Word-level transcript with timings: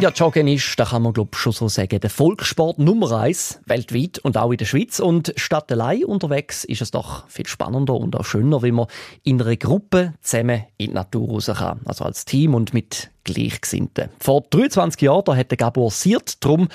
Ja, 0.00 0.10
Joggen 0.10 0.48
ist, 0.48 0.78
da 0.78 0.84
kann 0.84 1.02
man 1.02 1.12
glaub 1.12 1.34
schon 1.36 1.52
so 1.52 1.68
sagen, 1.68 1.98
der 1.98 2.10
Volkssport 2.10 2.78
Nummer 2.78 3.12
eins 3.12 3.60
weltweit 3.64 4.18
und 4.18 4.36
auch 4.36 4.50
in 4.50 4.58
der 4.58 4.66
Schweiz. 4.66 5.00
Und 5.00 5.32
statt 5.36 5.72
allein 5.72 6.04
unterwegs 6.04 6.64
ist 6.64 6.82
es 6.82 6.90
doch 6.90 7.26
viel 7.28 7.46
spannender 7.46 7.94
und 7.94 8.14
auch 8.14 8.24
schöner, 8.24 8.60
wenn 8.60 8.74
man 8.74 8.88
in 9.22 9.40
einer 9.40 9.56
Gruppe 9.56 10.12
zusammen 10.20 10.64
in 10.76 10.88
die 10.88 10.94
Natur 10.94 11.28
raus 11.28 11.46
kann. 11.46 11.80
Also 11.86 12.04
als 12.04 12.24
Team 12.26 12.54
und 12.54 12.74
mit 12.74 13.10
Gleichgesinnten. 13.22 14.10
Vor 14.18 14.42
23 14.50 15.00
Jahren 15.00 15.36
hat 15.36 15.50
der 15.50 15.56
Gabor 15.56 15.90
Siert 15.90 16.44
drum 16.44 16.68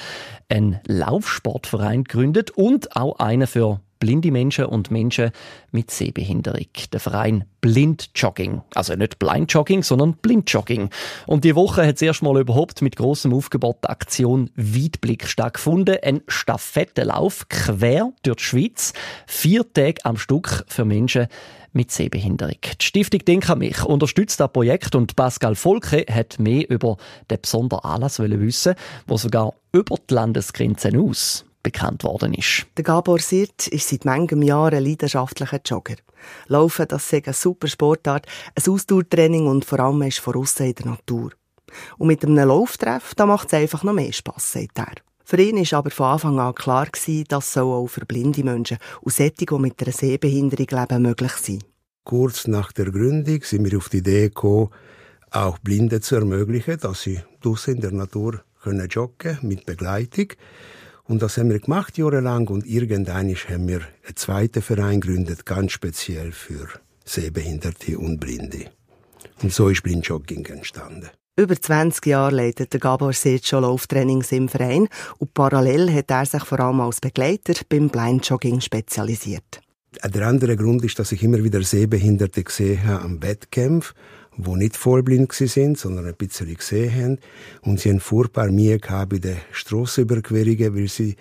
einen 0.47 0.79
Laufsportverein 0.87 2.05
gegründet 2.05 2.51
und 2.51 2.95
auch 2.95 3.19
einen 3.19 3.45
für 3.45 3.81
blinde 3.99 4.31
Menschen 4.31 4.65
und 4.65 4.91
Menschen 4.91 5.31
mit 5.71 5.91
Sehbehinderung. 5.91 6.67
Der 6.91 6.99
Verein 6.99 7.45
Blind 7.61 8.11
Jogging. 8.15 8.61
Also 8.73 8.95
nicht 8.95 9.19
Blind 9.19 9.51
Jogging, 9.51 9.83
sondern 9.83 10.13
Blind 10.13 10.49
Jogging. 10.51 10.89
Und 11.27 11.43
die 11.43 11.55
Woche 11.55 11.85
hat 11.85 11.95
es 11.95 12.01
erstmal 12.01 12.39
überhaupt 12.39 12.81
mit 12.81 12.95
großem 12.95 13.33
Aufgebot 13.33 13.83
der 13.83 13.91
Aktion 13.91 14.49
Weitblick 14.55 15.27
stattgefunden. 15.27 15.97
Ein 16.01 16.21
Stafettenlauf 16.27 17.47
quer 17.49 18.11
durch 18.23 18.37
die 18.37 18.43
Schweiz. 18.43 18.93
Vier 19.27 19.71
Tage 19.73 20.03
am 20.05 20.17
Stück 20.17 20.63
für 20.67 20.85
Menschen 20.85 21.27
mit 21.73 21.91
Sehbehinderung. 21.91 22.55
Die 22.81 22.85
Stiftung 22.85 23.23
Denk 23.25 23.49
an 23.49 23.59
mich 23.59 23.83
unterstützt 23.83 24.39
das 24.39 24.51
Projekt 24.51 24.95
und 24.95 25.15
Pascal 25.15 25.55
Volke 25.55 26.05
hat 26.09 26.39
mehr 26.39 26.69
über 26.69 26.97
den 27.29 27.41
besonderen 27.41 27.83
Anlass 27.83 28.19
wissen, 28.19 28.75
wo 29.05 29.17
sogar 29.17 29.53
über 29.71 29.95
die 30.09 30.13
Landesgrenzen 30.13 30.97
aus 30.97 31.45
bekannt 31.63 32.03
worden 32.03 32.33
ist. 32.33 32.65
Der 32.77 32.83
Gabor 32.83 33.19
Sirt 33.19 33.67
ist 33.67 33.89
seit 33.89 34.05
manchem 34.05 34.41
Jahren 34.41 34.75
ein 34.75 34.83
leidenschaftlicher 34.83 35.59
Jogger. 35.65 35.95
Laufen, 36.47 36.87
das 36.87 37.11
ist 37.11 37.25
eine 37.25 37.33
super 37.33 37.67
Sportart, 37.67 38.25
ein 38.55 38.71
Ausdauertraining 38.71 39.47
und 39.47 39.65
vor 39.65 39.79
allem 39.79 40.01
ist 40.03 40.19
von 40.19 40.35
aussen 40.35 40.67
in 40.67 40.75
der 40.75 40.85
Natur. 40.87 41.31
Und 41.97 42.07
mit 42.07 42.23
einem 42.23 42.47
Lauftreff, 42.47 43.13
da 43.15 43.25
macht 43.25 43.47
es 43.47 43.53
einfach 43.53 43.83
noch 43.83 43.93
mehr 43.93 44.11
Spass, 44.11 44.51
sagt 44.51 44.79
er. 44.79 44.95
Für 45.23 45.39
ihn 45.39 45.57
ist 45.57 45.75
aber 45.75 45.91
von 45.91 46.07
Anfang 46.07 46.39
an 46.39 46.55
klar 46.55 46.87
gewesen, 46.87 47.25
dass 47.27 47.53
so 47.53 47.71
auch 47.71 47.87
für 47.87 48.05
blinde 48.05 48.43
Menschen 48.43 48.79
und 49.01 49.13
solche, 49.13 49.45
die 49.45 49.59
mit 49.59 49.81
einer 49.81 49.91
Sehbehinderung 49.91 50.67
leben, 50.71 51.01
möglich 51.03 51.33
sein. 51.33 51.63
Kurz 52.03 52.47
nach 52.47 52.71
der 52.71 52.85
Gründung 52.85 53.43
sind 53.43 53.69
wir 53.69 53.77
auf 53.77 53.89
die 53.89 53.97
Idee 53.97 54.29
gekommen, 54.29 54.69
auch 55.29 55.59
Blinde 55.59 56.01
zu 56.01 56.15
ermöglichen, 56.15 56.79
dass 56.79 57.03
sie 57.03 57.19
draussen 57.41 57.75
in 57.75 57.81
der 57.81 57.91
Natur 57.91 58.43
können 58.63 58.87
joggen 58.87 59.37
mit 59.43 59.67
Begleitung. 59.67 60.29
Und 61.09 61.23
das 61.23 61.37
haben 61.37 61.49
wir 61.49 61.59
gemacht 61.59 61.97
jahrelang 61.97 62.47
und 62.49 62.67
irgendwann 62.67 63.33
haben 63.33 63.67
wir 63.67 63.81
einen 64.05 64.15
zweiten 64.15 64.61
Verein 64.61 65.01
gegründet, 65.01 65.43
ganz 65.43 65.71
speziell 65.71 66.31
für 66.31 66.67
Sehbehinderte 67.03 67.97
und 67.97 68.19
Blinde. 68.19 68.65
Und 69.41 69.51
so 69.51 69.69
ist 69.69 69.81
Blindjogging 69.81 70.45
entstanden. 70.45 71.09
Über 71.35 71.59
20 71.59 72.05
Jahre 72.05 72.35
leitet 72.35 72.73
der 72.73 72.79
Gabor 72.79 73.11
Seet 73.13 73.47
schon 73.47 73.63
Lauftrainings 73.63 74.31
im 74.33 74.49
Verein 74.49 74.87
und 75.17 75.33
parallel 75.33 75.91
hat 75.91 76.11
er 76.11 76.27
sich 76.27 76.45
vor 76.45 76.59
allem 76.59 76.79
als 76.79 77.01
Begleiter 77.01 77.53
beim 77.67 77.89
Blindjogging 77.89 78.61
spezialisiert. 78.61 79.61
Der 80.05 80.27
andere 80.27 80.55
Grund 80.57 80.85
ist, 80.85 80.99
dass 80.99 81.11
ich 81.11 81.23
immer 81.23 81.43
wieder 81.43 81.63
Sehbehinderte 81.63 82.43
gesehen 82.43 82.85
habe 82.85 83.03
am 83.03 83.23
Wettkampf 83.23 83.95
die 84.45 84.55
nicht 84.55 84.77
vollblind 84.77 85.31
sind, 85.33 85.77
sondern 85.77 86.07
ein 86.07 86.15
bisschen 86.15 86.53
gesehen 86.53 86.95
haben. 86.95 87.17
Und 87.61 87.79
sie 87.79 87.89
haben 87.89 87.99
furchtbar 87.99 88.51
Mühe 88.51 88.79
gehabt 88.79 89.09
bei 89.09 89.17
den 89.17 89.37
Strassenüberquerungen, 89.51 90.75
weil 90.75 90.87
sie 90.87 91.15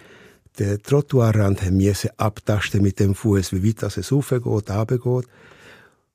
den 0.58 0.82
Trottoirrand 0.82 1.62
haben 1.62 1.76
müssen 1.76 2.10
abtasten 2.16 2.82
mit 2.82 3.00
dem 3.00 3.14
Fuß, 3.14 3.52
wie 3.52 3.68
weit 3.68 3.82
das 3.82 3.96
es 3.96 4.12
raufgeht, 4.12 4.44
runtergeht. 4.44 5.26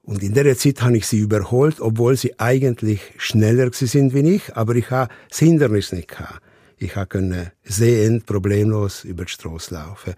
Und 0.04 0.22
in 0.22 0.34
der 0.34 0.58
Zeit 0.58 0.82
habe 0.82 0.98
ich 0.98 1.08
sie 1.08 1.20
überholt, 1.20 1.80
obwohl 1.80 2.18
sie 2.18 2.38
eigentlich 2.40 3.02
schneller 3.18 3.72
sind 3.72 4.14
wie 4.14 4.36
ich, 4.36 4.56
aber 4.56 4.76
ich 4.76 4.90
habe 4.90 5.14
das 5.30 5.40
Hindernis 5.40 5.94
nicht 5.94 6.10
gehabt. 6.10 6.42
Ich 6.84 6.96
konnte 6.96 7.54
sehend 7.64 8.26
problemlos 8.26 9.06
über 9.06 9.24
die 9.24 9.32
Straße 9.32 9.74
laufen. 9.74 10.16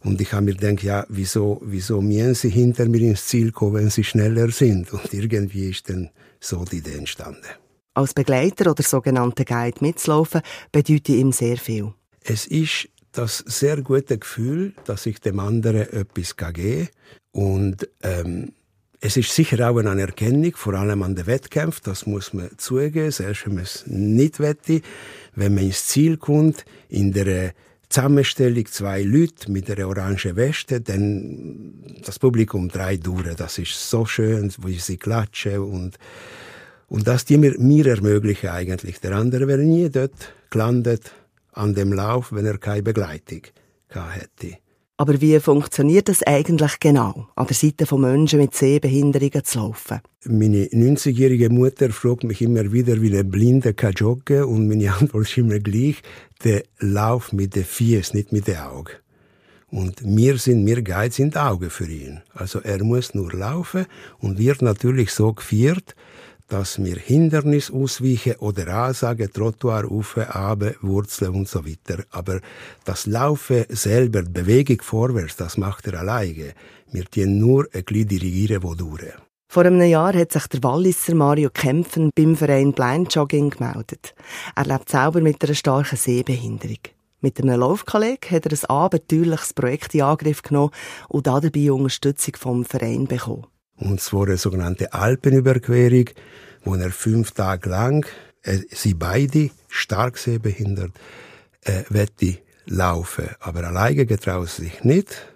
Und 0.00 0.20
ich 0.20 0.32
habe 0.32 0.46
mir 0.46 0.54
gedacht, 0.56 0.82
ja, 0.82 1.06
wieso, 1.08 1.60
wieso 1.64 2.00
müssen 2.00 2.34
sie 2.34 2.50
hinter 2.50 2.88
mir 2.88 3.02
ins 3.02 3.26
Ziel 3.26 3.52
kommen, 3.52 3.74
wenn 3.76 3.90
sie 3.90 4.02
schneller 4.02 4.50
sind? 4.50 4.92
Und 4.92 5.14
irgendwie 5.14 5.70
ist 5.70 5.88
dann 5.88 6.10
so 6.40 6.64
die 6.64 6.78
Idee 6.78 6.96
entstanden. 6.96 7.46
Als 7.94 8.14
Begleiter 8.14 8.72
oder 8.72 8.82
sogenannter 8.82 9.44
Guide 9.44 9.78
mitzulaufen, 9.80 10.40
bedeutet 10.72 11.10
ihm 11.10 11.30
sehr 11.30 11.56
viel. 11.56 11.92
Es 12.24 12.48
ist 12.48 12.88
das 13.12 13.38
sehr 13.46 13.80
gute 13.82 14.18
Gefühl, 14.18 14.74
dass 14.86 15.06
ich 15.06 15.20
dem 15.20 15.38
anderen 15.38 15.88
etwas 15.92 16.36
geben 16.36 16.52
kann. 16.52 16.88
Und 17.30 17.88
ähm, 18.02 18.54
es 19.00 19.16
ist 19.16 19.32
sicher 19.32 19.70
auch 19.70 19.78
eine 19.78 19.90
Anerkennung, 19.90 20.52
vor 20.56 20.74
allem 20.74 21.02
an 21.02 21.14
den 21.14 21.26
Wettkämpfen, 21.26 21.82
das 21.84 22.06
muss 22.06 22.32
man 22.32 22.50
zugeben, 22.56 23.10
selbst 23.10 23.46
wenn 23.46 23.54
man 23.54 23.64
es 23.64 23.84
nicht 23.86 24.40
wette. 24.40 24.80
Wenn 25.36 25.54
man 25.54 25.64
ins 25.64 25.86
Ziel 25.86 26.16
kommt, 26.16 26.64
in 26.88 27.12
der 27.12 27.52
Zusammenstellung 27.88 28.66
zwei 28.66 29.02
Leute 29.02 29.50
mit 29.50 29.70
einer 29.70 29.86
orangen 29.86 30.36
Weste, 30.36 30.80
dann 30.80 31.74
das 32.04 32.18
Publikum 32.18 32.68
drei 32.68 32.96
durch. 32.96 33.34
Das 33.36 33.58
ist 33.58 33.88
so 33.88 34.04
schön, 34.04 34.52
wie 34.58 34.78
sie 34.78 34.96
klatschen 34.96 35.58
und 35.58 35.98
und 36.90 37.06
das 37.06 37.26
die 37.26 37.36
mir, 37.36 37.54
mir 37.58 37.86
ermöglichen 37.86 38.48
eigentlich. 38.48 38.98
Der 39.00 39.12
andere 39.12 39.46
wäre 39.46 39.62
nie 39.62 39.90
dort 39.90 40.32
gelandet 40.48 41.12
an 41.52 41.74
dem 41.74 41.92
Lauf, 41.92 42.32
wenn 42.32 42.46
er 42.46 42.56
keine 42.56 42.82
Begleitung 42.82 43.42
hätte. 43.90 44.58
Aber 45.00 45.20
wie 45.20 45.38
funktioniert 45.38 46.08
das 46.08 46.24
eigentlich 46.24 46.80
genau, 46.80 47.28
an 47.36 47.46
der 47.46 47.54
Seite 47.54 47.86
von 47.86 48.00
Menschen 48.00 48.40
mit 48.40 48.52
Sehbehinderungen 48.52 49.44
zu 49.44 49.60
laufen? 49.60 50.00
Meine 50.24 50.64
90-jährige 50.64 51.50
Mutter 51.50 51.90
fragt 51.90 52.24
mich 52.24 52.42
immer 52.42 52.72
wieder, 52.72 53.00
wie 53.00 53.16
ein 53.16 53.30
Blinder 53.30 53.72
kann 53.74 53.92
joggen 53.92 54.42
und 54.42 54.66
meine 54.66 54.92
Antwort 55.00 55.28
ist 55.28 55.38
immer 55.38 55.60
gleich, 55.60 56.02
der 56.42 56.64
Lauf 56.80 57.32
mit 57.32 57.54
den 57.54 57.64
Fies, 57.64 58.12
nicht 58.12 58.32
mit 58.32 58.48
den 58.48 58.56
Augen. 58.56 58.94
Und 59.70 60.00
wir 60.04 60.36
sind, 60.36 60.66
wir 60.66 60.82
Guides 60.82 61.14
sind 61.14 61.36
Augen 61.36 61.70
für 61.70 61.86
ihn. 61.86 62.22
Also 62.34 62.58
er 62.58 62.82
muss 62.82 63.14
nur 63.14 63.32
laufen 63.32 63.86
und 64.18 64.38
wird 64.38 64.62
natürlich 64.62 65.12
so 65.12 65.32
geführt, 65.32 65.94
dass 66.48 66.82
wir 66.82 66.96
Hindernis 66.96 67.70
ausweichen 67.70 68.36
oder 68.36 68.68
ansagen, 68.68 69.30
Trottoir 69.30 69.90
auf, 69.90 70.16
ab, 70.16 70.62
Wurzeln 70.80 71.34
und 71.34 71.48
so 71.48 71.64
weiter. 71.64 72.04
Aber 72.10 72.40
das 72.84 73.06
Laufen 73.06 73.66
selber, 73.68 74.22
die 74.22 74.30
Bewegung 74.30 74.80
vorwärts, 74.82 75.36
das 75.36 75.58
macht 75.58 75.86
er 75.86 76.00
alleine. 76.00 76.54
Wir 76.90 77.04
tun 77.04 77.38
nur 77.38 77.68
ein 77.72 77.84
bisschen 77.84 78.08
dirigieren, 78.08 78.62
wo 78.62 78.74
durch. 78.74 79.12
Vor 79.50 79.64
einem 79.64 79.80
Jahr 79.80 80.14
hat 80.14 80.32
sich 80.32 80.46
der 80.46 80.62
Walliser 80.62 81.14
Mario 81.14 81.48
Kämpfen 81.50 82.10
beim 82.14 82.36
Verein 82.36 82.72
Blind 82.72 83.14
Jogging 83.14 83.50
gemeldet. 83.50 84.14
Er 84.54 84.64
lebt 84.64 84.90
selber 84.90 85.20
mit 85.20 85.42
einer 85.42 85.54
starken 85.54 85.96
Sehbehinderung. 85.96 86.80
Mit 87.20 87.40
einem 87.40 87.58
Laufkolleg 87.58 88.30
hat 88.30 88.46
er 88.46 88.52
ein 88.52 88.70
abenteuerliches 88.70 89.54
Projekt 89.54 89.94
in 89.94 90.02
Angriff 90.02 90.42
genommen 90.42 90.72
und 91.08 91.26
dabei 91.26 91.72
Unterstützung 91.72 92.36
vom 92.36 92.64
Verein 92.64 93.06
bekommen. 93.06 93.46
Und 93.78 94.00
zwar 94.00 94.26
eine 94.26 94.36
sogenannte 94.36 94.92
Alpenüberquerung, 94.92 96.10
wo 96.64 96.74
er 96.74 96.90
fünf 96.90 97.32
Tage 97.32 97.68
lang, 97.70 98.06
äh, 98.42 98.58
sie 98.70 98.94
beide 98.94 99.50
stark 99.68 100.18
sehbehindert, 100.18 100.92
äh, 101.62 101.84
wette 101.88 102.38
laufen. 102.66 103.28
Aber 103.40 103.64
alleine 103.64 104.06
getraut 104.06 104.48
sich 104.48 104.84
nicht. 104.84 105.28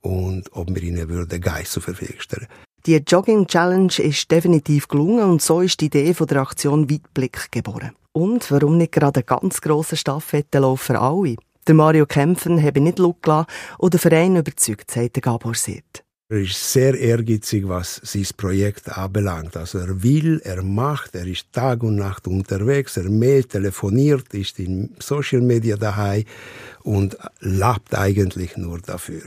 Und 0.00 0.52
ob 0.52 0.74
wir 0.74 0.82
ihnen 0.82 1.08
würde 1.08 1.38
Geist 1.38 1.72
zur 1.72 1.82
Verfügung 1.82 2.20
stellen. 2.20 2.48
Die 2.86 2.96
Jogging 2.96 3.46
Challenge 3.46 3.92
ist 3.98 4.28
definitiv 4.28 4.88
gelungen 4.88 5.30
und 5.30 5.40
so 5.40 5.60
ist 5.60 5.80
die 5.80 5.84
Idee 5.86 6.14
von 6.14 6.26
der 6.26 6.40
Aktion 6.40 6.90
Weitblick 6.90 7.52
geboren. 7.52 7.92
Und 8.10 8.50
warum 8.50 8.76
nicht 8.76 8.90
gerade 8.90 9.20
einen 9.20 9.26
ganz 9.26 9.60
grossen 9.60 9.96
Staffettenlauf 9.96 10.80
für 10.80 11.00
alle? 11.00 11.36
Der 11.68 11.76
Mario 11.76 12.06
Kämpfen 12.06 12.60
habe 12.60 12.80
nicht 12.80 12.98
Lust 12.98 13.22
gelassen 13.22 13.46
und 13.78 13.94
den 13.94 14.00
Verein 14.00 14.34
überzeugt, 14.34 14.90
sagt 14.90 15.22
Gabor 15.22 15.54
Sirt. 15.54 16.02
Er 16.32 16.38
ist 16.38 16.72
sehr 16.72 16.98
ehrgeizig, 16.98 17.68
was 17.68 18.00
sein 18.04 18.26
Projekt 18.38 18.88
anbelangt. 18.88 19.54
Also 19.54 19.76
er 19.80 20.02
will, 20.02 20.40
er 20.42 20.62
macht, 20.62 21.14
er 21.14 21.26
ist 21.26 21.52
Tag 21.52 21.82
und 21.82 21.96
Nacht 21.96 22.26
unterwegs, 22.26 22.96
er 22.96 23.10
mailt, 23.10 23.50
telefoniert, 23.50 24.32
ist 24.32 24.58
in 24.58 24.94
Social 24.98 25.42
Media 25.42 25.76
daheim 25.76 26.24
und 26.84 27.18
lebt 27.40 27.94
eigentlich 27.94 28.56
nur 28.56 28.78
dafür. 28.78 29.24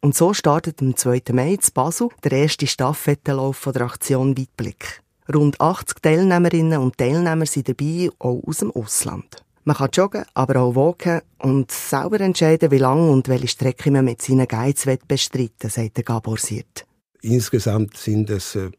Und 0.00 0.16
so 0.16 0.34
startet 0.34 0.82
am 0.82 0.96
2. 0.96 1.22
Mai 1.30 1.52
in 1.52 1.60
Basel 1.72 2.08
der 2.24 2.32
erste 2.32 2.66
Staffettenlauf 2.66 3.68
der 3.72 3.82
Aktion 3.82 4.36
Weitblick. 4.36 5.02
Rund 5.32 5.60
80 5.60 6.02
Teilnehmerinnen 6.02 6.80
und 6.80 6.98
Teilnehmer 6.98 7.46
sind 7.46 7.68
dabei, 7.68 8.10
auch 8.18 8.42
aus 8.44 8.58
dem 8.58 8.72
Ausland. 8.72 9.44
Man 9.64 9.76
kann 9.76 9.90
joggen, 9.92 10.24
aber 10.34 10.60
auch 10.60 10.74
walken 10.74 11.20
und 11.38 11.70
selber 11.70 12.20
entscheiden, 12.20 12.70
wie 12.70 12.78
lange 12.78 13.10
und 13.10 13.28
welche 13.28 13.48
Strecke 13.48 13.90
man 13.90 14.06
mit 14.06 14.22
seinen 14.22 14.48
Guides 14.48 14.86
bestreiten 15.06 15.68
sagt 15.68 15.98
der 15.98 16.04
Gabor 16.04 16.38
Siert. 16.38 16.86
Insgesamt 17.22 17.96
sind 17.96 18.30
es, 18.30 18.54
äh, 18.54 18.70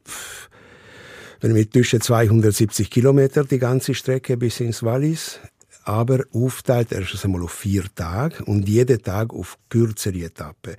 wenn 1.39 1.53
wir 1.53 1.69
zwischen 1.69 2.01
270 2.01 2.89
Kilometer 2.89 3.43
die 3.43 3.59
ganze 3.59 3.93
Strecke 3.93 4.37
bis 4.37 4.59
ins 4.59 4.81
Wallis. 4.81 5.39
aber 5.83 6.23
aufteilt 6.31 6.91
erst 6.91 7.25
einmal 7.25 7.43
auf 7.43 7.53
vier 7.53 7.83
Tage 7.95 8.45
und 8.45 8.67
jeden 8.67 9.01
Tag 9.01 9.33
auf 9.33 9.57
kürzere 9.69 10.25
Etappen. 10.25 10.75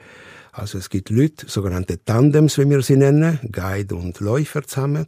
Also 0.55 0.77
es 0.77 0.91
gibt 0.91 1.09
Leute, 1.09 1.49
sogenannte 1.49 2.05
Tandems, 2.05 2.59
wie 2.59 2.69
wir 2.69 2.83
sie 2.83 2.97
nennen, 2.97 3.41
Guide 3.51 3.95
und 3.95 4.21
Läufer 4.21 4.63
zusammen, 4.63 5.07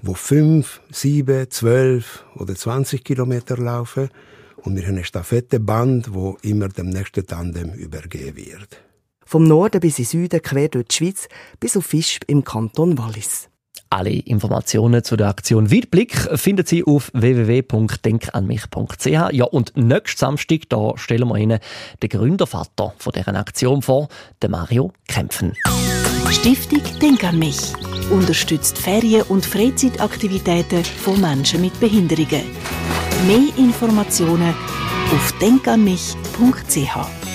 wo 0.00 0.14
fünf, 0.14 0.80
sieben, 0.90 1.50
zwölf 1.50 2.24
oder 2.36 2.54
zwanzig 2.54 3.02
Kilometer 3.02 3.56
laufen 3.56 4.10
und 4.58 4.76
wir 4.76 4.86
haben 4.86 4.96
ein 4.96 5.04
Stafetteband, 5.04 6.14
wo 6.14 6.38
immer 6.42 6.68
dem 6.68 6.90
nächsten 6.90 7.26
Tandem 7.26 7.72
übergeben 7.74 8.36
wird. 8.36 8.80
Vom 9.24 9.42
Norden 9.42 9.80
bis 9.80 9.98
in 9.98 10.04
Süden 10.04 10.40
quer 10.40 10.68
durch 10.68 10.86
die 10.86 10.94
Schweiz 10.94 11.28
bis 11.58 11.76
auf 11.76 11.86
Fisch 11.86 12.20
im 12.28 12.44
Kanton 12.44 12.96
Wallis. 12.96 13.48
Alle 13.88 14.10
Informationen 14.10 15.04
zu 15.04 15.16
der 15.16 15.28
Aktion 15.28 15.70
Weitblick 15.70 16.12
finden 16.36 16.66
Sie 16.66 16.84
auf 16.84 17.10
www.denkanmich.ch. 17.14 19.06
Ja, 19.06 19.44
und 19.44 19.76
nächsten 19.76 20.18
Samstag, 20.18 20.68
da 20.68 20.92
stellen 20.96 21.28
wir 21.28 21.36
Ihnen 21.36 21.60
den 22.02 22.08
Gründervater 22.08 22.94
von 22.98 23.12
deren 23.12 23.36
Aktion 23.36 23.82
vor, 23.82 24.08
den 24.42 24.50
Mario 24.50 24.92
Kämpfen. 25.06 25.52
Stiftung 26.30 26.82
Denk 27.00 27.24
an 27.24 27.38
mich 27.38 27.72
unterstützt 28.10 28.78
Ferien- 28.78 29.22
und 29.22 29.46
Freizeitaktivitäten 29.46 30.84
von 30.84 31.20
Menschen 31.20 31.60
mit 31.60 31.78
Behinderungen. 31.80 32.44
Mehr 33.26 33.56
Informationen 33.56 34.54
auf 35.12 35.32
denkanmich.ch. 35.40 37.25